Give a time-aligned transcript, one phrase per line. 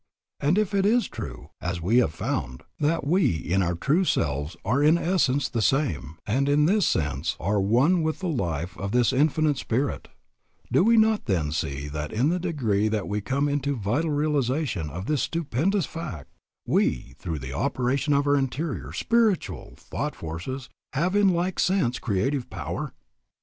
[0.39, 4.57] And if it is true, as we have found, that we in our true selves
[4.65, 8.93] are in essence the same, and in this sense are one with the life of
[8.93, 10.07] this Infinite Spirit,
[10.71, 14.09] do we not then see that in the degree that we come into a vital
[14.09, 16.31] realization of this stupendous fact,
[16.65, 22.49] we, through the operation of our interior, spiritual, thought forces, have in like sense creative
[22.49, 22.91] power?